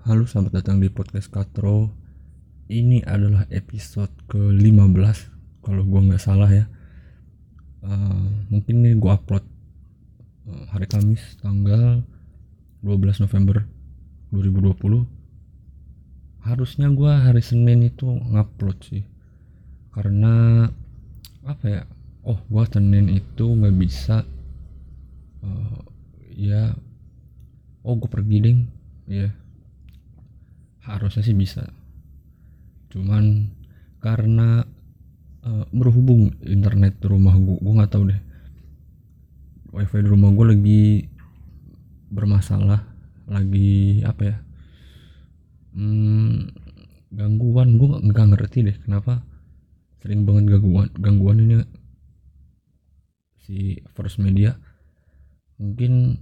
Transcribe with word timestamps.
Halo, 0.00 0.24
selamat 0.24 0.64
datang 0.64 0.80
di 0.80 0.88
podcast 0.88 1.28
Katro. 1.28 1.92
Ini 2.72 3.04
adalah 3.04 3.44
episode 3.52 4.08
ke-15 4.32 5.28
kalau 5.60 5.84
gua 5.84 6.00
nggak 6.00 6.24
salah 6.24 6.48
ya. 6.48 6.64
Eh, 7.84 8.28
mungkin 8.48 8.80
nih 8.80 8.96
gua 8.96 9.20
upload 9.20 9.44
eh, 10.48 10.64
hari 10.72 10.88
Kamis 10.88 11.20
tanggal 11.44 12.00
12 12.80 13.28
November 13.28 13.68
2020. 14.32 15.04
Harusnya 16.48 16.88
gua 16.96 17.20
hari 17.20 17.44
Senin 17.44 17.84
itu 17.84 18.08
ngupload 18.08 18.80
sih. 18.80 19.04
Karena 19.92 20.64
apa 21.44 21.64
ya? 21.68 21.84
Oh, 22.24 22.40
gua 22.48 22.64
Senin 22.64 23.12
itu 23.12 23.52
nggak 23.52 23.76
bisa 23.76 24.24
eh, 25.44 25.78
ya 26.40 26.72
oh 27.84 27.96
gue 28.00 28.08
pergi 28.08 28.38
ding 28.40 28.58
ya 29.04 29.28
harusnya 30.96 31.22
sih 31.22 31.36
bisa. 31.36 31.70
Cuman 32.90 33.54
karena 34.02 34.66
uh, 35.46 35.64
berhubung 35.70 36.34
internet 36.42 36.98
di 36.98 37.06
rumah 37.06 37.36
gue 37.38 37.56
gue 37.60 37.74
nggak 37.78 37.92
tahu 37.92 38.04
deh. 38.10 38.20
Wifi 39.70 40.02
di 40.02 40.10
rumah 40.10 40.34
gue 40.34 40.46
lagi 40.50 40.84
bermasalah 42.10 42.82
lagi 43.30 44.02
apa 44.02 44.22
ya 44.26 44.36
hmm, 45.78 46.50
gangguan. 47.14 47.78
Gue 47.78 48.02
nggak 48.02 48.26
ngerti 48.34 48.58
deh 48.66 48.76
kenapa 48.82 49.22
sering 50.00 50.26
banget 50.26 50.58
gangguan 50.58 50.90
gangguan 50.98 51.38
ini. 51.38 51.54
Si 53.46 53.78
first 53.94 54.18
media 54.18 54.58
mungkin 55.60 56.16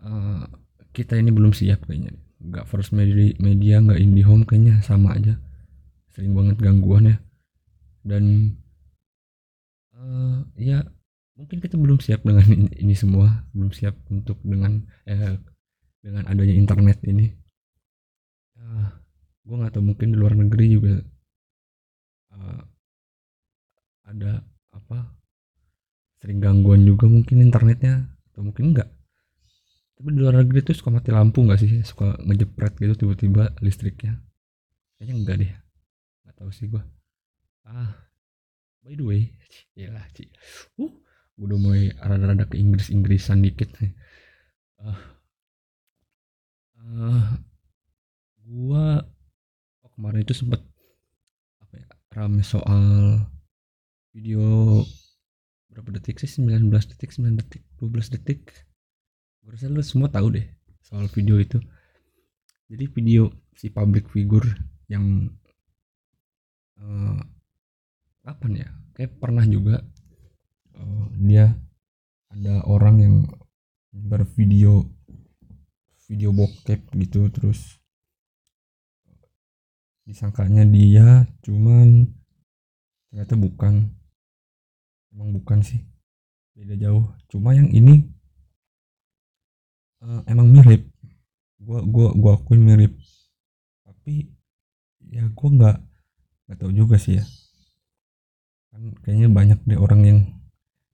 uh, 0.00 0.46
kita 0.94 1.18
ini 1.18 1.34
belum 1.34 1.50
siap 1.50 1.84
kayaknya 1.84 2.27
nggak 2.38 2.70
first 2.70 2.94
media 2.94 3.34
media 3.42 3.82
nggak 3.82 3.98
indie 3.98 4.26
home 4.26 4.46
kayaknya 4.46 4.78
sama 4.82 5.18
aja. 5.18 5.38
Sering 6.14 6.34
banget 6.34 6.56
gangguan 6.62 7.10
ya. 7.10 7.16
Dan 8.06 8.54
uh, 9.94 10.46
ya 10.54 10.86
mungkin 11.34 11.58
kita 11.58 11.74
belum 11.78 11.98
siap 11.98 12.22
dengan 12.22 12.46
ini, 12.46 12.70
ini 12.78 12.94
semua. 12.94 13.46
Belum 13.50 13.74
siap 13.74 13.98
untuk 14.10 14.38
dengan 14.46 14.86
eh, 15.06 15.38
dengan 16.02 16.26
adanya 16.30 16.54
internet 16.54 17.02
ini. 17.06 17.26
Uh, 18.58 18.90
gue 19.46 19.56
nggak 19.58 19.74
tahu 19.74 19.84
mungkin 19.94 20.14
di 20.14 20.16
luar 20.18 20.34
negeri 20.34 20.66
juga 20.66 20.94
uh, 22.34 22.62
ada 24.06 24.42
apa 24.74 25.14
sering 26.18 26.42
gangguan 26.42 26.86
juga 26.86 27.10
mungkin 27.10 27.42
internetnya. 27.42 28.14
Atau 28.30 28.46
mungkin 28.46 28.74
enggak 28.74 28.97
tapi 29.98 30.14
di 30.14 30.22
luar 30.22 30.46
negeri 30.46 30.62
tuh 30.62 30.78
suka 30.78 30.94
mati 30.94 31.10
lampu 31.10 31.42
nggak 31.42 31.58
sih? 31.58 31.82
Suka 31.82 32.14
ngejepret 32.22 32.78
gitu 32.78 32.94
tiba-tiba 32.94 33.50
listriknya. 33.58 34.22
Kayaknya 34.94 35.14
enggak 35.18 35.36
deh. 35.42 35.52
Nggak 36.22 36.34
tahu 36.38 36.50
sih 36.54 36.70
gua. 36.70 36.86
Ah 37.66 38.06
by 38.86 38.94
the 38.94 39.02
way 39.02 39.34
lah 39.94 40.06
sih 40.14 40.30
uh 40.78 40.92
udah 41.38 41.58
mulai 41.58 41.90
rada-rada 41.98 42.46
ke 42.46 42.56
Inggris 42.62 42.94
Inggrisan 42.94 43.42
dikit 43.42 43.74
nih. 43.82 43.90
Uh, 44.78 45.00
uh, 46.78 47.26
gua 48.46 49.02
oh, 49.82 49.90
kemarin 49.98 50.22
itu 50.22 50.30
sempet 50.30 50.62
apa 51.58 51.74
ya 51.74 51.86
rame 52.14 52.46
soal 52.46 53.18
video 54.14 54.86
berapa 55.74 55.90
detik 55.98 56.22
sih? 56.22 56.30
19 56.38 56.70
detik 56.70 57.10
9 57.10 57.34
detik 57.34 57.66
12 57.82 58.14
detik 58.14 58.67
rasa 59.48 59.72
lu 59.72 59.80
semua 59.80 60.12
tahu 60.12 60.36
deh 60.36 60.46
soal 60.84 61.08
video 61.08 61.40
itu. 61.40 61.56
Jadi 62.68 62.84
video 62.92 63.32
si 63.56 63.72
public 63.72 64.12
figure 64.12 64.44
yang 64.92 65.32
uh, 66.76 67.20
kapan 68.20 68.52
ya? 68.60 68.68
Kayak 68.92 69.16
pernah 69.16 69.44
juga 69.48 69.80
uh, 70.76 71.06
dia 71.16 71.56
ada 72.28 72.60
orang 72.68 72.96
yang 73.00 73.16
bervideo 73.88 74.84
video 76.08 76.30
bokep 76.36 76.92
gitu 76.96 77.28
terus 77.32 77.80
disangkanya 80.04 80.64
dia 80.68 81.24
cuman 81.40 82.04
ternyata 83.08 83.34
bukan. 83.36 83.96
Emang 85.08 85.32
bukan 85.32 85.64
sih 85.64 85.80
beda 86.52 86.76
jauh. 86.76 87.08
Cuma 87.32 87.56
yang 87.56 87.72
ini 87.72 88.17
uh, 90.02 90.22
emang 90.26 90.48
mirip. 90.50 90.86
Gua 91.58 91.82
gua 91.82 92.08
gua 92.14 92.32
akuin 92.38 92.62
mirip. 92.62 92.94
Tapi 93.82 94.30
ya 95.10 95.26
gua 95.34 95.48
nggak 95.50 95.76
nggak 96.46 96.58
tahu 96.58 96.72
juga 96.74 96.96
sih 97.00 97.18
ya. 97.18 97.24
Kan 98.70 98.94
kayaknya 99.02 99.28
banyak 99.30 99.58
deh 99.66 99.78
orang 99.78 100.00
yang 100.04 100.18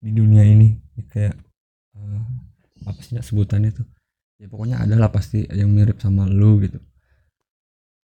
di 0.01 0.11
dunia 0.13 0.45
ini. 0.45 0.81
Kayak 1.11 1.37
uh, 1.99 2.23
apa 2.89 3.01
sih 3.03 3.19
sebutannya 3.21 3.75
tuh? 3.75 3.87
Ya 4.39 4.51
pokoknya 4.51 4.83
ada 4.83 4.99
lah 4.99 5.11
pasti 5.11 5.47
yang 5.51 5.71
mirip 5.71 6.01
sama 6.03 6.27
lu 6.27 6.61
gitu. 6.63 6.79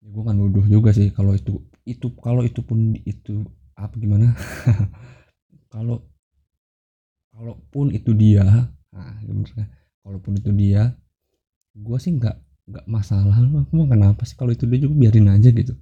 Ya 0.03 0.09
gue 0.11 0.23
kan 0.23 0.37
nuduh 0.39 0.67
juga 0.67 0.91
sih 0.95 1.11
kalau 1.11 1.34
itu 1.34 1.63
itu 1.87 2.11
kalau 2.19 2.43
itu 2.43 2.61
pun 2.63 2.95
itu 3.07 3.47
apa 3.77 3.95
gimana? 4.01 4.33
Kalau 5.77 6.09
kalaupun 7.37 7.93
itu 7.93 8.17
dia 8.17 8.73
nah 8.97 9.13
gimana 10.06 10.22
kalaupun 10.22 10.39
itu 10.39 10.50
dia 10.55 10.94
gue 11.75 11.99
sih 11.99 12.15
nggak 12.15 12.37
nggak 12.67 12.87
masalah 12.87 13.34
aku 13.34 13.75
mau 13.75 13.91
kenapa 13.91 14.22
sih 14.22 14.39
kalau 14.39 14.55
itu 14.55 14.67
dia 14.71 14.87
juga 14.87 14.94
biarin 14.94 15.34
aja 15.34 15.50
gitu. 15.50 15.75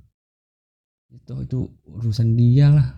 Itu 1.13 1.35
itu 1.45 1.59
urusan 1.85 2.33
dia 2.33 2.73
lah. 2.73 2.89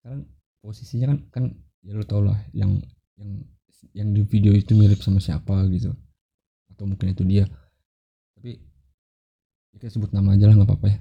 Sekarang 0.00 0.24
posisinya 0.64 1.06
kan 1.12 1.18
kan 1.30 1.44
ya 1.84 1.92
lo 1.96 2.04
tau 2.04 2.24
lah 2.24 2.36
yang 2.56 2.80
yang 3.20 3.44
yang 3.92 4.08
di 4.12 4.24
video 4.24 4.52
itu 4.52 4.72
mirip 4.72 5.00
sama 5.04 5.20
siapa 5.20 5.68
gitu. 5.68 5.92
Atau 6.72 6.88
mungkin 6.88 7.12
itu 7.12 7.24
dia. 7.24 7.44
Tapi 8.36 8.56
ya 8.56 9.76
kita 9.76 10.00
sebut 10.00 10.12
nama 10.16 10.32
aja 10.34 10.48
lah 10.48 10.56
nggak 10.56 10.68
apa-apa 10.68 10.86
ya. 10.88 10.98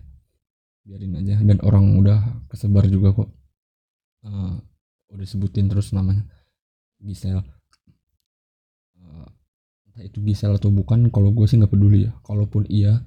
Biarin 0.85 1.19
aja. 1.19 1.35
Dan 1.39 1.59
orang 1.63 1.97
udah 1.99 2.19
kesebar 2.47 2.87
juga 2.87 3.15
kok. 3.15 3.29
Uh, 4.23 4.59
udah 5.11 5.27
sebutin 5.27 5.67
terus 5.67 5.91
namanya. 5.91 6.23
Gisel 6.99 7.39
itu 10.05 10.23
Gisel 10.23 10.55
atau 10.55 10.71
bukan 10.71 11.11
kalau 11.11 11.33
gue 11.35 11.45
sih 11.49 11.59
nggak 11.59 11.71
peduli 11.71 12.07
ya. 12.07 12.11
Kalaupun 12.23 12.67
iya 12.71 13.03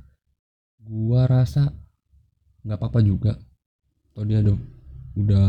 gue 0.82 1.20
rasa 1.28 1.72
nggak 2.66 2.78
apa-apa 2.78 3.00
juga. 3.00 3.32
Atau 4.12 4.28
dia 4.28 4.44
udah 4.44 4.56
udah 5.16 5.48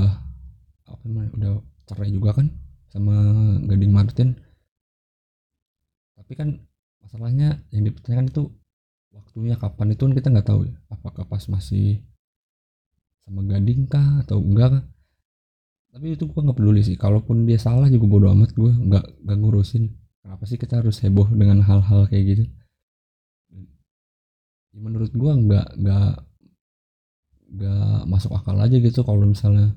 apa 0.88 1.04
namanya 1.08 1.32
udah 1.36 1.52
cerai 1.88 2.12
juga 2.12 2.36
kan 2.36 2.48
sama 2.92 3.16
Gading 3.68 3.94
Martin. 3.94 4.30
Tapi 6.16 6.34
kan 6.38 6.62
masalahnya 7.04 7.60
yang 7.74 7.88
dipertanyakan 7.88 8.32
itu 8.32 8.44
waktunya 9.12 9.56
kapan 9.60 9.94
itu 9.94 10.02
kan 10.08 10.14
kita 10.16 10.28
nggak 10.32 10.48
tahu 10.48 10.62
ya. 10.70 10.76
Apakah 10.94 11.28
pas 11.28 11.44
masih 11.52 12.00
sama 13.24 13.44
Gading 13.44 13.90
kah 13.90 14.24
atau 14.24 14.40
enggak 14.40 14.80
kah? 14.80 14.84
Tapi 15.94 16.18
itu 16.18 16.26
gue 16.26 16.40
nggak 16.40 16.58
peduli 16.58 16.82
sih. 16.82 16.96
Kalaupun 16.96 17.46
dia 17.46 17.60
salah 17.60 17.90
juga 17.90 18.06
bodo 18.08 18.28
amat 18.32 18.56
gue 18.56 18.72
nggak 18.72 19.28
nggak 19.28 19.38
ngurusin 19.38 20.03
kenapa 20.24 20.44
sih 20.48 20.56
kita 20.56 20.80
harus 20.80 21.04
heboh 21.04 21.28
dengan 21.28 21.60
hal-hal 21.60 22.08
kayak 22.08 22.24
gitu? 22.32 22.44
Ya, 23.52 24.80
menurut 24.80 25.12
gua 25.14 25.36
nggak 25.36 25.68
nggak 25.78 26.12
nggak 27.54 28.00
masuk 28.10 28.32
akal 28.34 28.58
aja 28.58 28.80
gitu 28.80 29.06
kalau 29.06 29.28
misalnya 29.28 29.76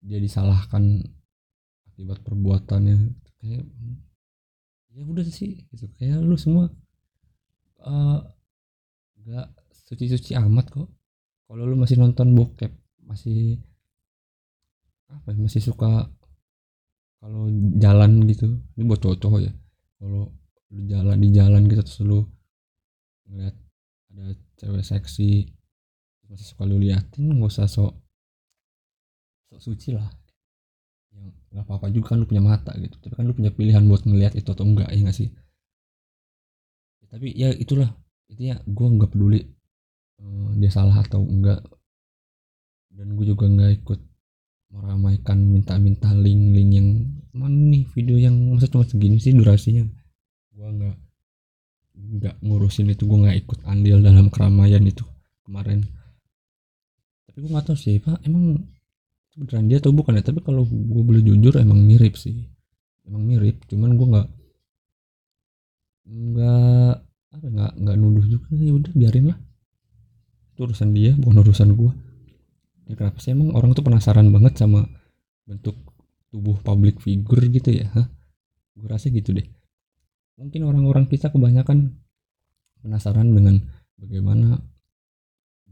dia 0.00 0.18
disalahkan 0.18 1.04
akibat 1.92 2.24
perbuatannya. 2.24 3.12
Kayak 3.38 3.68
ya 4.96 5.02
udah 5.04 5.22
sih 5.28 5.68
gitu. 5.68 5.86
Kayak 6.00 6.24
lu 6.24 6.40
semua 6.40 6.72
uh, 7.84 8.18
suci-suci 9.84 10.32
amat 10.40 10.72
kok. 10.72 10.88
Kalau 11.44 11.62
lu 11.68 11.76
masih 11.76 12.00
nonton 12.00 12.32
bokep 12.32 12.72
masih 13.04 13.60
apa 15.12 15.30
ya, 15.30 15.38
masih 15.38 15.60
suka 15.60 16.08
kalau 17.24 17.48
jalan 17.80 18.28
gitu 18.28 18.52
ini 18.76 18.84
buat 18.84 19.00
cowok-cowok 19.00 19.40
ya. 19.40 19.52
Kalau 19.96 20.28
lu 20.76 20.82
jalan 20.84 21.16
di 21.16 21.28
jalan 21.32 21.64
gitu 21.72 21.80
terus 21.80 22.00
lu 22.04 22.20
ngeliat 23.24 23.56
ada 24.12 24.36
cewek 24.60 24.84
seksi 24.84 25.48
masih 26.28 26.44
suka 26.44 26.68
lu 26.68 26.76
liatin 26.76 27.32
nggak 27.32 27.48
usah 27.48 27.64
sok 27.64 27.96
sok 29.48 29.60
suci 29.64 29.96
lah. 29.96 30.04
Yang 31.16 31.32
nggak 31.48 31.64
apa-apa 31.64 31.88
juga 31.88 32.12
kan 32.12 32.20
lu 32.20 32.28
punya 32.28 32.44
mata 32.44 32.76
gitu. 32.76 32.92
Tapi 33.00 33.16
kan 33.16 33.24
lu 33.24 33.32
punya 33.32 33.48
pilihan 33.56 33.80
buat 33.88 34.04
ngeliat 34.04 34.36
itu 34.36 34.52
atau 34.52 34.68
enggak 34.68 34.92
ya 34.92 35.00
nggak 35.00 35.16
sih? 35.16 35.32
Ya, 37.00 37.06
tapi 37.08 37.32
ya 37.32 37.48
itulah 37.56 37.88
itu 38.28 38.52
ya 38.52 38.60
gue 38.60 38.86
nggak 39.00 39.16
peduli 39.16 39.40
uh, 40.20 40.52
dia 40.60 40.68
salah 40.68 41.00
atau 41.00 41.24
enggak 41.24 41.64
dan 42.92 43.16
gue 43.16 43.26
juga 43.32 43.48
nggak 43.48 43.80
ikut 43.80 44.00
meramaikan 44.74 45.38
minta-minta 45.38 46.10
link-link 46.10 46.70
yang 46.74 46.88
mana 47.30 47.54
nih 47.54 47.86
video 47.94 48.18
yang 48.18 48.34
masa 48.50 48.66
cuma 48.66 48.82
segini 48.82 49.22
sih 49.22 49.30
durasinya. 49.30 49.86
Gua 50.50 50.70
nggak 50.70 50.96
nggak 51.94 52.34
ngurusin 52.42 52.90
itu 52.90 53.06
gue 53.06 53.18
nggak 53.22 53.38
ikut 53.46 53.58
andil 53.70 54.02
dalam 54.02 54.26
keramaian 54.30 54.82
itu 54.82 55.06
kemarin. 55.46 55.86
Tapi 57.26 57.36
gue 57.38 57.50
nggak 57.50 57.66
tahu 57.70 57.78
sih 57.78 58.02
pak 58.02 58.18
emang 58.26 58.66
beneran 59.34 59.66
dia 59.70 59.78
atau 59.78 59.94
bukan 59.94 60.18
ya? 60.18 60.22
Tapi 60.26 60.42
kalau 60.42 60.66
gue 60.66 61.02
boleh 61.02 61.22
jujur 61.22 61.54
emang 61.58 61.78
mirip 61.78 62.18
sih. 62.18 62.50
Emang 63.06 63.22
mirip 63.22 63.62
cuman 63.70 63.94
gue 63.94 64.06
nggak 64.10 64.28
nggak 66.04 66.94
apa 67.34 67.46
nggak 67.46 67.72
nggak 67.78 67.96
nuduh 67.98 68.26
juga. 68.26 68.48
Ya 68.58 68.72
udah 68.74 68.92
biarin 68.94 69.26
lah. 69.30 69.38
Itu 70.54 70.70
urusan 70.70 70.90
dia 70.94 71.14
bukan 71.18 71.42
urusan 71.46 71.74
gue 71.74 71.92
ya 72.88 72.94
kenapa 72.96 73.18
sih 73.20 73.32
emang 73.32 73.56
orang 73.56 73.72
tuh 73.72 73.84
penasaran 73.84 74.28
banget 74.28 74.60
sama 74.60 74.84
bentuk 75.44 75.76
tubuh 76.28 76.56
public 76.60 77.00
figure 77.00 77.44
gitu 77.48 77.70
ya? 77.70 77.88
Hah? 77.94 78.08
gue 78.74 78.88
rasa 78.90 79.06
gitu 79.10 79.30
deh. 79.30 79.46
Mungkin 80.34 80.66
orang-orang 80.66 81.06
kita 81.06 81.30
kebanyakan 81.30 81.94
penasaran 82.82 83.30
dengan 83.30 83.62
bagaimana 83.94 84.58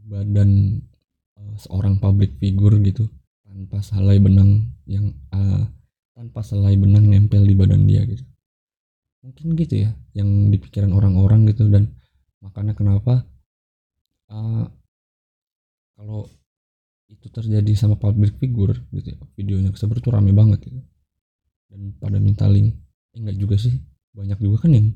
badan 0.07 0.81
uh, 1.35 1.55
seorang 1.59 1.99
public 1.99 2.39
figure 2.39 2.79
gitu 2.79 3.11
tanpa 3.43 3.83
selai 3.83 4.17
benang 4.23 4.71
yang 4.87 5.11
uh, 5.35 5.67
tanpa 6.15 6.41
selai 6.41 6.79
benang 6.79 7.11
nempel 7.11 7.43
di 7.43 7.55
badan 7.55 7.83
dia 7.83 8.07
gitu. 8.07 8.23
Mungkin 9.23 9.55
gitu 9.59 9.83
ya 9.87 9.91
yang 10.15 10.51
dipikiran 10.51 10.91
orang-orang 10.95 11.47
gitu 11.51 11.67
dan 11.67 11.91
makanya 12.39 12.75
kenapa 12.75 13.23
uh, 14.31 14.67
kalau 15.95 16.27
itu 17.13 17.27
terjadi 17.29 17.71
sama 17.77 17.95
public 17.95 18.41
figure 18.41 18.73
gitu 18.89 19.13
ya. 19.13 19.19
Videonya 19.37 19.69
kesebar 19.69 20.01
tuh 20.01 20.17
rame 20.17 20.33
banget 20.33 20.65
gitu. 20.65 20.81
Dan 21.69 21.93
pada 22.01 22.17
minta 22.17 22.49
link. 22.49 22.73
Eh, 23.13 23.21
enggak 23.21 23.37
juga 23.37 23.55
sih. 23.61 23.77
Banyak 24.17 24.41
juga 24.41 24.65
kan 24.65 24.71
yang 24.73 24.87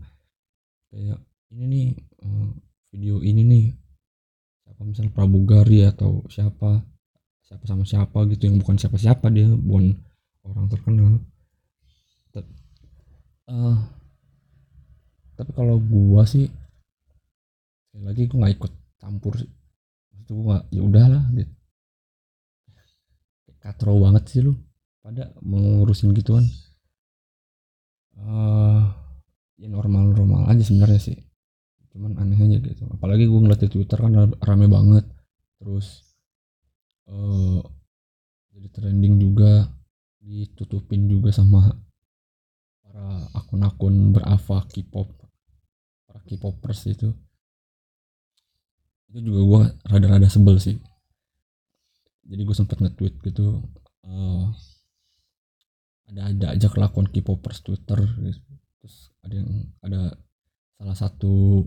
kayak 0.89 1.19
ini 1.53 1.63
nih 1.69 1.87
uh, 2.25 2.49
video 2.89 3.21
ini 3.21 3.41
nih. 3.45 3.65
Siapa 4.65 4.81
misal 4.83 5.13
pramugari 5.13 5.85
atau 5.85 6.25
siapa? 6.27 6.81
Siapa 7.45 7.63
sama 7.63 7.87
siapa 7.87 8.27
gitu 8.27 8.49
yang 8.49 8.59
bukan 8.59 8.75
siapa 8.75 8.97
siapa 8.99 9.31
dia 9.31 9.47
bukan 9.47 9.95
orang 10.43 10.67
terkenal. 10.67 11.13
Uh, 13.47 13.79
tapi 15.39 15.55
kalau 15.55 15.79
gua 15.79 16.27
sih 16.27 16.51
sekali 17.87 18.03
lagi 18.03 18.27
gua 18.27 18.37
nggak 18.43 18.53
ikut 18.59 18.71
campur 18.99 19.33
sih. 19.39 19.47
Itu 20.19 20.43
gua 20.43 20.67
ya 20.67 20.83
udahlah 20.83 21.31
gitu 21.31 21.57
katro 23.61 23.97
banget 23.99 24.23
sih 24.29 24.41
lu. 24.45 24.55
Pada 25.03 25.31
mengurusin 25.39 26.11
gituan. 26.11 26.43
Uh, 28.17 28.81
ya 29.55 29.69
normal 29.69 30.11
normal 30.11 30.49
aja 30.49 30.63
sebenarnya 30.65 30.99
sih. 30.99 31.17
Cuman 31.93 32.17
aneh 32.19 32.37
aja 32.37 32.57
gitu. 32.59 32.83
Apalagi 32.91 33.29
gue 33.29 33.39
ngeliat 33.39 33.61
di 33.63 33.69
twitter 33.71 33.99
kan 33.99 34.13
rame 34.43 34.67
banget. 34.67 35.05
Terus 35.57 36.17
uh, 37.09 37.61
jadi 38.53 38.67
trending 38.73 39.17
juga. 39.21 39.71
Ditutupin 40.27 41.07
juga 41.07 41.31
sama 41.31 41.71
para 42.83 43.31
akun-akun 43.31 44.11
berafa 44.11 44.67
K-pop 44.67 45.07
para 46.03 46.19
K-popers 46.27 46.91
itu. 46.91 47.15
Itu 49.07 49.23
juga 49.23 49.39
gue 49.39 49.61
rada-rada 49.87 50.27
sebel 50.27 50.59
sih 50.59 50.75
jadi 52.27 52.41
gue 52.43 52.55
sempet 52.55 52.77
nge-tweet 52.83 53.15
gitu 53.23 53.63
uh, 54.03 54.51
ada 56.07 56.31
ada 56.31 56.47
aja 56.55 56.67
kelakuan 56.71 57.07
K-popers 57.07 57.63
Twitter 57.63 57.99
gitu. 58.23 58.51
terus 58.79 59.11
ada 59.23 59.33
yang 59.35 59.51
ada 59.83 60.01
salah 60.79 60.95
satu 60.95 61.65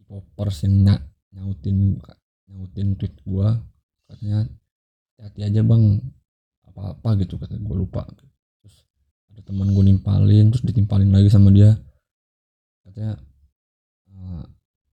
K-popers 0.00 0.64
yang 0.68 0.84
ny 0.84 0.94
nyautin 1.36 2.00
nyautin 2.48 2.96
tweet 2.96 3.16
gue 3.24 3.48
katanya 4.08 4.48
hati 5.20 5.40
aja 5.44 5.60
bang. 5.64 6.00
Apa 6.68 6.92
apa 6.92 7.08
gitu 7.20 7.40
kata 7.40 7.56
gue 7.56 7.76
lupa. 7.76 8.04
Terus 8.60 8.76
ada 9.32 9.40
teman 9.44 9.72
gue 9.72 9.84
nimpalin 9.84 10.52
terus 10.52 10.64
ditimpalin 10.64 11.08
lagi 11.08 11.32
sama 11.32 11.48
dia. 11.52 11.76
Katanya 12.84 13.16
uh, 14.12 14.44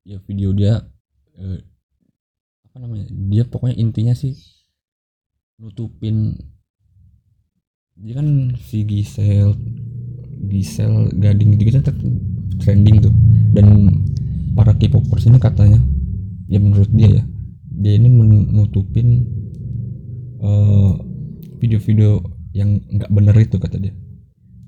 ya 0.07 0.18
video 0.24 0.56
dia 0.56 0.80
uh, 1.40 1.60
apa 2.73 2.81
namanya 2.81 3.05
dia 3.29 3.45
pokoknya 3.45 3.77
intinya 3.77 4.17
sih 4.17 4.33
nutupin 5.61 6.33
dia 7.93 8.17
kan 8.17 8.57
si 8.57 8.81
Gisel 8.81 9.53
Gisel 10.49 11.13
Gading 11.21 11.61
gitu 11.61 11.69
kan 11.69 11.93
trending 12.57 12.97
tuh. 12.97 13.13
Dan 13.53 13.93
para 14.57 14.73
K-popers 14.73 15.29
ini 15.29 15.37
katanya 15.37 15.77
ya 16.49 16.57
menurut 16.57 16.89
dia 16.89 17.21
ya 17.21 17.23
dia 17.77 17.93
ini 18.01 18.09
menutupin 18.09 19.21
video 20.41 20.97
video-video 21.61 22.11
yang 22.57 22.81
nggak 22.89 23.13
bener 23.13 23.37
itu 23.37 23.61
kata 23.61 23.77
dia. 23.77 23.93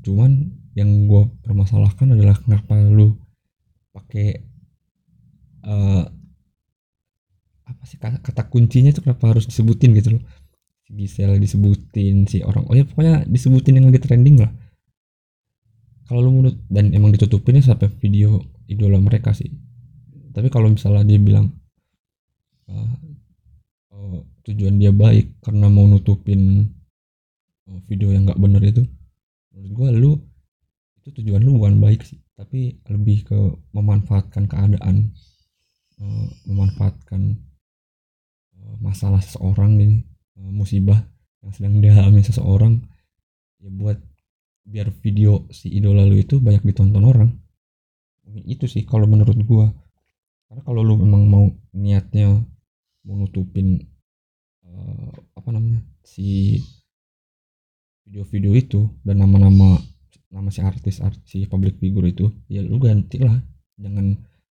Cuman 0.05 0.53
yang 0.77 1.09
gue 1.09 1.25
permasalahkan 1.41 2.13
adalah 2.13 2.37
kenapa 2.37 2.77
lu 2.85 3.17
pakai 3.97 4.45
uh, 5.65 6.05
sih 7.85 7.97
kata, 8.01 8.49
kuncinya 8.49 8.91
itu 8.91 9.01
kenapa 9.01 9.31
harus 9.31 9.45
disebutin 9.47 9.93
gitu 9.95 10.17
loh? 10.17 10.23
Si 10.85 10.93
Gisel 10.93 11.41
disebutin 11.41 12.29
si 12.29 12.45
orang 12.45 12.69
oh 12.69 12.75
ya 12.77 12.85
pokoknya 12.85 13.25
disebutin 13.25 13.81
yang 13.81 13.89
lagi 13.89 14.01
trending 14.01 14.37
lah. 14.41 14.51
Kalau 16.05 16.21
lu 16.21 16.29
menurut 16.37 16.57
dan 16.69 16.93
emang 16.93 17.09
ditutupin 17.09 17.57
ya 17.57 17.73
sampai 17.73 17.89
video 17.97 18.37
idola 18.69 19.01
mereka 19.01 19.33
sih. 19.33 19.49
Tapi 20.29 20.53
kalau 20.53 20.69
misalnya 20.69 21.01
dia 21.07 21.17
bilang 21.17 21.49
uh, 22.69 22.93
uh, 23.89 24.17
tujuan 24.45 24.77
dia 24.77 24.93
baik 24.93 25.41
karena 25.41 25.65
mau 25.65 25.89
nutupin 25.89 26.69
uh, 27.65 27.79
video 27.89 28.13
yang 28.13 28.29
nggak 28.29 28.37
bener 28.37 28.61
itu 28.61 28.83
menurut 29.49 29.71
gua 29.73 29.89
lu 29.89 30.11
itu 31.01 31.09
tujuan 31.21 31.41
lu 31.41 31.57
bukan 31.57 31.81
baik 31.81 32.05
sih. 32.05 32.21
Tapi 32.37 32.83
lebih 32.91 33.25
ke 33.25 33.39
memanfaatkan 33.73 34.45
keadaan 34.45 35.09
uh, 35.97 36.27
memanfaatkan 36.45 37.41
masalah 38.81 39.21
seseorang 39.21 39.77
ini 39.77 40.01
eh, 40.37 40.51
musibah 40.51 40.99
yang 41.45 41.51
sedang 41.53 41.77
dialami 41.81 42.21
seseorang 42.25 42.81
ya 43.61 43.69
buat 43.69 43.97
biar 44.65 44.89
video 45.01 45.45
si 45.53 45.69
idola 45.69 46.01
lu 46.05 46.17
itu 46.17 46.41
banyak 46.41 46.65
ditonton 46.65 47.05
orang. 47.05 47.29
Itu 48.49 48.65
sih 48.65 48.81
kalau 48.83 49.05
menurut 49.05 49.37
gua. 49.45 49.69
Karena 50.49 50.61
kalau 50.65 50.81
lu 50.81 50.97
memang 50.97 51.23
mau 51.29 51.45
niatnya 51.77 52.41
mau 53.05 53.15
nutupin 53.21 53.77
uh, 54.65 55.09
apa 55.37 55.49
namanya 55.53 55.85
si 56.01 56.57
video-video 58.05 58.53
itu 58.57 58.81
dan 59.05 59.21
nama-nama 59.21 59.77
nama 60.29 60.49
si 60.49 60.61
artis 60.61 61.01
si 61.25 61.45
public 61.45 61.77
figure 61.77 62.05
itu 62.05 62.29
ya 62.49 62.65
lu 62.65 62.81
ganti 62.81 63.21
lah 63.21 63.37
jangan 63.77 64.17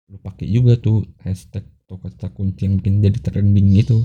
lu 0.09 0.17
pakai 0.21 0.45
juga 0.49 0.77
tuh 0.77 1.05
hashtag 1.25 1.65
atau 1.85 2.01
kata 2.01 2.33
kunci 2.33 2.65
yang 2.65 2.81
bikin 2.81 2.97
jadi 3.05 3.19
trending 3.21 3.77
itu. 3.77 4.01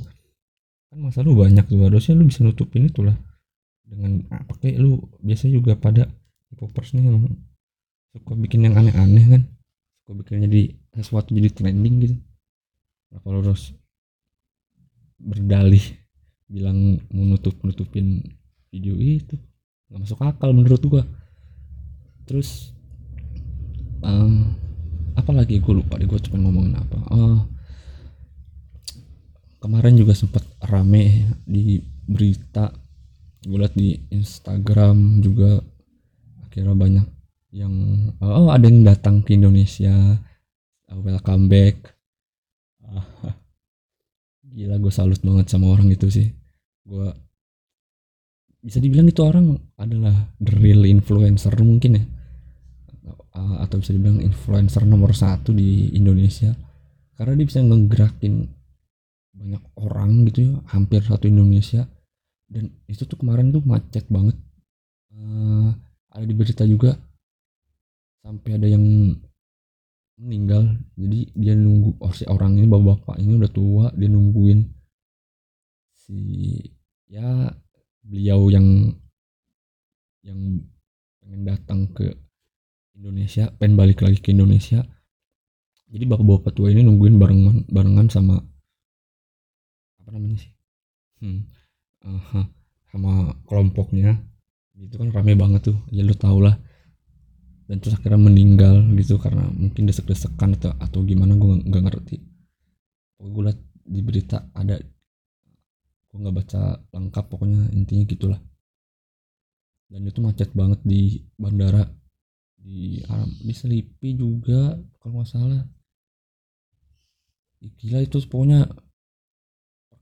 Kan 0.92 1.00
masa 1.00 1.25
lu 1.25 1.32
banyak 1.32 1.64
tuh 1.64 1.80
harusnya 1.80 2.12
lu 2.12 2.28
bisa 2.28 2.44
nutupin 2.44 2.92
itulah. 2.92 3.16
Dengan 3.88 4.20
ah, 4.28 4.44
pakai 4.44 4.76
lu 4.76 5.00
biasa 5.25 5.49
juga 5.49 5.80
pada 5.80 6.04
popers 6.52 6.92
nih 6.92 7.08
yang 7.08 7.25
suka 8.12 8.37
bikin 8.37 8.68
yang 8.68 8.76
aneh-aneh 8.76 9.25
kan. 9.32 9.42
Suka 10.04 10.12
bikin 10.20 10.44
jadi 10.44 10.76
sesuatu 10.92 11.32
jadi 11.32 11.49
trending 11.49 11.94
gitu. 12.04 12.16
Nah 13.10 13.18
kalau 13.25 13.40
harus 13.40 13.72
berdalih 15.16 15.82
bilang 16.52 17.00
mau 17.12 17.25
nutup 17.25 17.56
nutupin 17.64 18.20
video 18.68 18.96
itu 19.00 19.40
nggak 19.88 20.00
masuk 20.04 20.20
akal 20.20 20.52
menurut 20.52 20.82
gua. 20.84 21.02
Terus 22.28 22.76
um, 24.04 24.52
apa 25.16 25.30
lagi 25.34 25.58
gue 25.58 25.75
lupa 25.75 25.99
deh 25.99 26.06
gue 26.06 26.20
cuma 26.28 26.44
ngomongin 26.44 26.76
apa. 26.78 26.99
Oh 27.10 27.40
kemarin 29.61 29.95
juga 29.95 30.17
sempat 30.17 30.43
rame 30.64 31.31
di 31.45 31.79
berita 32.09 32.73
gue 33.40 33.57
liat 33.57 33.73
di 33.73 33.97
Instagram 34.12 35.25
juga 35.25 35.61
akhirnya 36.45 36.76
banyak 36.76 37.07
yang 37.57 37.73
oh 38.21 38.52
ada 38.52 38.67
yang 38.69 38.85
datang 38.85 39.25
ke 39.25 39.37
Indonesia 39.37 40.19
welcome 40.99 41.47
back. 41.47 41.95
Gila 44.50 44.83
gue 44.83 44.90
salut 44.90 45.23
banget 45.23 45.47
sama 45.47 45.71
orang 45.71 45.95
itu 45.95 46.11
sih. 46.11 46.26
Gue 46.83 47.07
bisa 48.61 48.83
dibilang 48.83 49.07
itu 49.07 49.23
orang 49.23 49.57
adalah 49.79 50.35
the 50.43 50.52
real 50.59 50.83
influencer 50.83 51.55
mungkin 51.62 52.02
ya. 52.02 52.05
Atau 53.62 53.79
bisa 53.79 53.95
dibilang 53.95 54.19
influencer 54.19 54.83
nomor 54.83 55.14
satu 55.14 55.55
di 55.55 55.95
Indonesia. 55.95 56.50
Karena 57.14 57.38
dia 57.38 57.47
bisa 57.47 57.62
ngegerakin 57.62 58.60
banyak 59.40 59.62
orang 59.80 60.28
gitu 60.28 60.52
ya 60.52 60.54
hampir 60.68 61.00
satu 61.00 61.25
Indonesia. 61.25 61.88
Dan 62.44 62.68
itu 62.85 63.09
tuh 63.09 63.16
kemarin 63.16 63.49
tuh 63.49 63.64
macet 63.64 64.04
banget. 64.12 64.37
Uh, 65.16 65.73
ada 66.12 66.25
di 66.28 66.35
berita 66.37 66.68
juga 66.68 67.00
sampai 68.20 68.61
ada 68.61 68.68
yang 68.68 68.85
meninggal. 70.20 70.76
Jadi 71.00 71.32
dia 71.32 71.56
nunggu 71.56 71.97
oh 72.04 72.12
si 72.12 72.28
orang 72.28 72.61
ini 72.61 72.68
bapak-bapak 72.68 73.16
ini 73.16 73.40
udah 73.40 73.50
tua 73.50 73.87
dia 73.97 74.12
nungguin 74.12 74.61
si 75.97 76.20
ya 77.09 77.49
beliau 78.04 78.52
yang 78.52 78.92
yang 80.20 80.61
pengen 81.25 81.42
datang 81.49 81.88
ke 81.97 82.12
Indonesia 82.92 83.49
pengen 83.56 83.80
balik 83.80 84.04
lagi 84.04 84.20
ke 84.20 84.37
Indonesia. 84.37 84.85
Jadi 85.90 86.04
bapak-bapak 86.06 86.52
tua 86.52 86.68
ini 86.70 86.85
nungguin 86.85 87.16
barengan 87.16 87.56
barengan 87.73 88.06
sama 88.12 88.37
apa 90.11 90.19
namanya 90.19 90.43
sih. 90.43 90.52
Hmm, 91.23 91.47
uh, 92.02 92.50
sama 92.90 93.31
kelompoknya. 93.47 94.19
Itu 94.75 94.99
kan 94.99 95.14
rame 95.14 95.38
banget 95.38 95.71
tuh. 95.71 95.79
Ya 95.95 96.02
lu 96.02 96.19
tau 96.19 96.43
lah. 96.43 96.59
Dan 97.71 97.79
terus 97.79 97.95
akhirnya 97.95 98.19
meninggal 98.19 98.83
gitu 98.99 99.23
karena 99.23 99.47
mungkin 99.55 99.87
desek-desekan 99.87 100.59
atau 100.59 100.75
atau 100.83 101.07
gimana 101.07 101.38
gue 101.38 101.62
nggak 101.62 101.85
ngerti. 101.87 102.19
Gue 103.23 103.43
liat 103.47 103.62
di 103.87 104.02
berita 104.02 104.50
ada 104.50 104.75
gue 106.11 106.19
nggak 106.19 106.35
baca 106.35 106.83
lengkap 106.90 107.25
pokoknya 107.31 107.71
intinya 107.71 108.02
gitulah. 108.11 108.40
Dan 109.87 110.11
itu 110.11 110.19
macet 110.19 110.50
banget 110.50 110.83
di 110.83 111.23
bandara. 111.38 111.87
Di 112.59 113.07
di 113.47 113.55
Selipi 113.55 114.19
juga 114.19 114.75
kalau 114.99 115.23
nggak 115.23 115.31
salah. 115.31 115.62
Gila 117.62 118.02
itu 118.02 118.19
pokoknya 118.26 118.67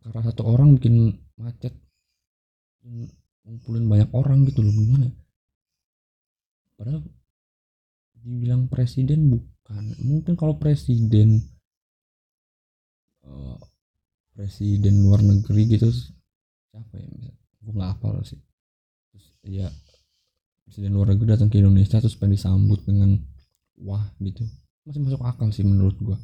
perkara 0.09 0.33
satu 0.33 0.49
orang 0.49 0.81
bikin 0.81 1.13
macet 1.37 1.77
ngumpulin 3.45 3.85
banyak 3.85 4.09
orang 4.17 4.49
gitu 4.49 4.65
loh 4.65 4.73
gimana 4.73 5.13
padahal 6.81 7.05
dibilang 8.19 8.67
presiden 8.67 9.31
bukan. 9.31 9.95
Mungkin 10.03 10.35
kalau 10.35 10.59
presiden 10.59 11.39
uh, 13.23 13.57
presiden 14.35 15.07
luar 15.07 15.23
negeri 15.23 15.71
gitu 15.71 15.87
siapa 15.89 16.99
ya? 16.99 17.31
Gue 17.63 17.73
nggak 17.73 17.91
hafal 17.99 18.21
sih. 18.27 18.43
Terus 19.15 19.27
ya 19.47 19.69
presiden 20.67 20.99
luar 20.99 21.15
negeri 21.15 21.35
datang 21.35 21.47
ke 21.51 21.63
Indonesia 21.63 22.03
terus 22.03 22.19
pengen 22.19 22.35
disambut 22.35 22.83
dengan 22.83 23.17
wah 23.79 24.03
gitu. 24.19 24.43
Masih 24.83 25.03
masuk 25.03 25.23
akal 25.23 25.51
sih 25.55 25.63
menurut 25.63 25.95
gue 25.99 26.19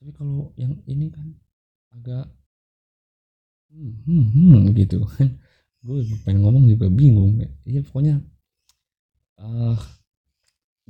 tapi 0.00 0.16
kalau 0.16 0.48
yang 0.56 0.80
ini 0.88 1.12
kan 1.12 1.28
agak 1.92 2.32
hmm, 3.70 3.92
hmm, 4.06 4.24
hmm 4.34 4.62
gitu. 4.76 4.98
Kan 5.16 5.38
gue 5.80 5.98
pengen 6.26 6.44
ngomong 6.44 6.68
juga 6.68 6.86
bingung. 6.92 7.40
Ya 7.64 7.80
pokoknya 7.80 8.20
uh, 9.40 9.78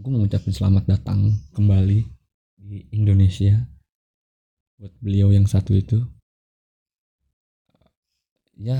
gue 0.01 0.11
mau 0.11 0.25
ngucapin 0.25 0.53
selamat 0.53 0.85
datang 0.89 1.37
kembali 1.53 2.03
di 2.57 2.89
Indonesia 2.93 3.61
buat 4.81 4.93
beliau 4.99 5.31
yang 5.31 5.45
satu 5.45 5.77
itu. 5.77 6.01
Ya 8.57 8.77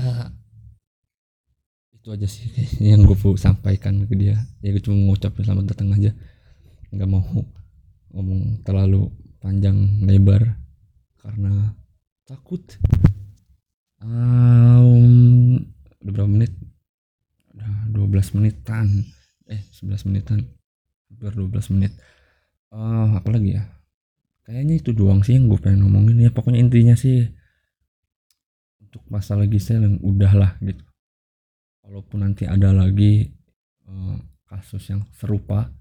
itu 1.93 2.09
aja 2.09 2.25
sih 2.25 2.49
yang 2.81 3.05
gue 3.05 3.17
sampaikan 3.37 4.09
ke 4.09 4.17
dia. 4.17 4.37
Ya 4.65 4.73
gue 4.73 4.81
cuma 4.81 4.97
ngucapin 4.97 5.45
selamat 5.45 5.77
datang 5.77 5.93
aja. 5.93 6.11
Nggak 6.91 7.09
mau 7.09 7.23
ngomong 8.11 8.65
terlalu 8.67 9.07
panjang 9.39 10.03
lebar 10.03 10.59
karena 11.21 11.73
takut 12.27 12.61
um, 14.01 15.61
udah 16.01 16.11
berapa 16.11 16.29
menit? 16.29 16.51
Udah 17.53 17.71
12 17.93 18.35
menitan. 18.37 18.87
Eh 19.47 19.61
11 19.77 20.07
menitan. 20.09 20.39
Hampir 21.09 21.33
12 21.37 21.73
menit. 21.77 21.93
Uh, 22.71 23.15
apa 23.15 23.29
lagi 23.29 23.57
ya? 23.59 23.63
Kayaknya 24.41 24.75
itu 24.81 24.91
doang 24.91 25.21
sih 25.21 25.37
yang 25.37 25.47
gue 25.47 25.59
pengen 25.61 25.85
ngomongin 25.85 26.17
ya. 26.27 26.29
Pokoknya 26.33 26.59
intinya 26.59 26.97
sih 26.97 27.29
untuk 28.81 29.05
masalah 29.07 29.47
Gisel 29.47 29.85
yang 29.85 29.97
udahlah 30.01 30.57
gitu. 30.59 30.83
Walaupun 31.85 32.25
nanti 32.25 32.49
ada 32.49 32.73
lagi 32.75 33.31
uh, 33.87 34.17
kasus 34.49 34.83
yang 34.91 35.05
serupa 35.15 35.71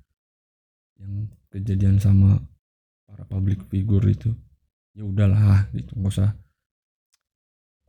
yang 1.00 1.26
kejadian 1.50 1.98
sama 1.98 2.38
para 3.08 3.24
public 3.26 3.66
figure 3.66 4.04
itu 4.06 4.30
ya 4.94 5.02
udahlah 5.02 5.66
gitu. 5.74 5.96
Nggak 5.96 6.12
usah 6.14 6.30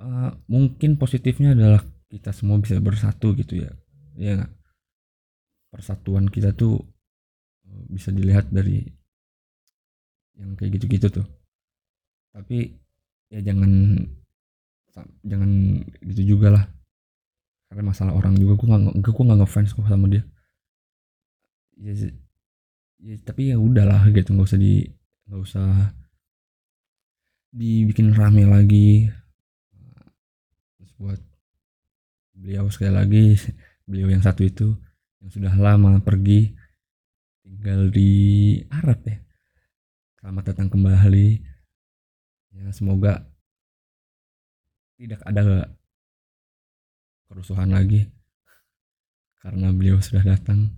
uh, 0.01 0.31
mungkin 0.49 0.97
positifnya 0.97 1.53
adalah 1.53 1.85
kita 2.09 2.33
semua 2.33 2.57
bisa 2.57 2.81
bersatu 2.81 3.37
gitu 3.37 3.61
ya. 3.61 3.71
Ya 4.17 4.49
persatuan 5.71 6.27
kita 6.27 6.51
tuh 6.51 6.83
bisa 7.87 8.11
dilihat 8.11 8.51
dari 8.51 8.83
yang 10.35 10.57
kayak 10.59 10.81
gitu-gitu 10.81 11.21
tuh. 11.21 11.27
Tapi 12.35 12.75
ya 13.31 13.39
jangan 13.39 13.95
jangan 15.23 15.79
gitu 16.03 16.35
juga 16.35 16.59
lah. 16.59 16.65
Karena 17.71 17.87
masalah 17.87 18.11
orang 18.11 18.35
juga 18.35 18.59
gue 18.59 18.67
nggak 18.67 18.99
gue 18.99 19.25
nggak 19.31 19.39
ngefans 19.39 19.71
kok 19.71 19.87
sama 19.87 20.11
dia. 20.11 20.23
Ya, 21.79 21.95
ya 22.99 23.15
tapi 23.23 23.55
ya 23.55 23.57
udahlah 23.57 24.05
gitu 24.11 24.35
nggak 24.35 24.47
usah 24.51 24.59
di 24.59 24.85
nggak 25.31 25.41
usah 25.41 25.95
dibikin 27.51 28.15
rame 28.15 28.47
lagi 28.47 29.11
buat 31.01 31.17
beliau 32.37 32.69
sekali 32.69 32.93
lagi 32.93 33.33
beliau 33.89 34.13
yang 34.13 34.21
satu 34.21 34.45
itu 34.45 34.77
yang 35.17 35.33
sudah 35.33 35.53
lama 35.57 35.97
pergi 35.97 36.53
tinggal 37.41 37.89
di 37.89 38.09
Arab 38.69 39.01
ya. 39.09 39.17
Selamat 40.21 40.53
datang 40.53 40.69
kembali. 40.69 41.41
Ya 42.53 42.69
semoga 42.69 43.25
tidak 45.01 45.25
ada 45.25 45.73
kerusuhan 47.25 47.73
lagi. 47.73 48.05
Karena 49.41 49.73
beliau 49.73 49.97
sudah 49.97 50.21
datang. 50.21 50.69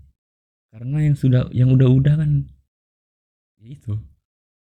Karena 0.72 1.04
yang 1.04 1.20
sudah 1.20 1.52
yang 1.52 1.76
udah-udah 1.76 2.16
kan 2.16 2.48
ya 3.60 3.76
itu. 3.76 4.00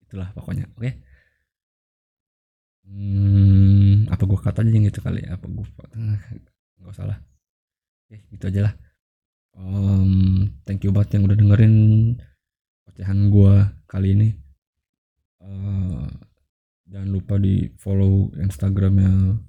Itulah 0.06 0.30
pokoknya 0.38 0.70
oke? 0.78 0.86
okay? 0.86 0.94
Hmm, 2.86 4.12
apa 4.12 4.24
gua 4.24 4.40
kata 4.40 4.64
aja 4.64 4.72
gitu 4.72 5.00
kali 5.02 5.26
ya? 5.26 5.36
Apa 5.36 5.48
gua 5.50 5.66
nggak 6.80 6.92
usah 6.94 7.06
lah. 7.10 7.20
Oke 8.08 8.24
gitu 8.32 8.46
aja 8.48 8.72
lah. 8.72 8.74
Um, 9.60 10.48
thank 10.64 10.88
you 10.88 10.96
banget 10.96 11.20
yang 11.20 11.28
udah 11.28 11.38
dengerin 11.38 11.76
ocehan 12.88 13.28
gue 13.28 13.54
kali 13.92 14.16
ini. 14.16 14.30
Uh, 15.44 16.08
jangan 16.88 17.10
lupa 17.12 17.36
di 17.36 17.68
follow 17.76 18.32
instagramnya 18.40 19.40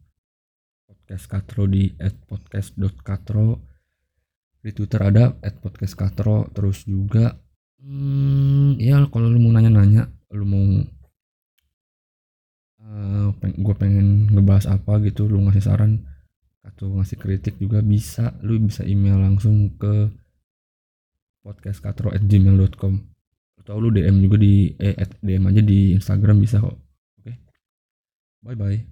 podcast 0.86 1.26
katro 1.26 1.66
di 1.66 1.90
@podcast.katro 1.98 3.58
di 4.60 4.70
twitter 4.76 5.00
ada 5.02 5.34
@podcastkatro 5.40 6.52
terus 6.52 6.84
juga 6.84 7.32
hmm, 7.80 8.76
ya 8.76 9.02
kalau 9.08 9.26
lu 9.32 9.40
mau 9.40 9.56
nanya-nanya 9.56 10.06
lu 10.36 10.46
mau 10.46 10.66
uh, 12.90 13.30
peng 13.38 13.54
gue 13.54 13.74
pengen 13.78 14.28
ngebahas 14.34 14.66
apa 14.66 14.98
gitu 15.06 15.30
lu 15.30 15.46
ngasih 15.46 15.62
saran 15.62 16.02
atau 16.60 16.92
ngasih 16.98 17.16
kritik 17.16 17.56
juga 17.56 17.80
bisa 17.80 18.36
lu 18.44 18.58
bisa 18.60 18.84
email 18.84 19.16
langsung 19.16 19.72
ke 19.80 20.10
podcastkatro@gmail.com 21.40 22.94
atau 23.64 23.74
lu 23.80 23.88
DM 23.94 24.20
juga 24.20 24.36
di 24.36 24.74
eh 24.76 24.96
DM 25.24 25.44
aja 25.48 25.62
di 25.64 25.96
Instagram 25.96 26.36
bisa 26.42 26.60
kok 26.60 26.76
oke 26.76 26.80
okay? 27.22 27.36
bye 28.44 28.58
bye 28.58 28.89